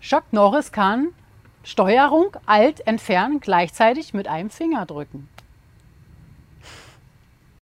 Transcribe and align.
Chuck 0.00 0.24
Norris 0.32 0.72
kann 0.72 1.08
Steuerung 1.64 2.36
Alt 2.46 2.86
entfernen 2.86 3.40
gleichzeitig 3.40 4.14
mit 4.14 4.28
einem 4.28 4.48
Finger 4.48 4.86
drücken. 4.86 5.28